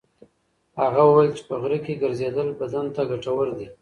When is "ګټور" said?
3.11-3.47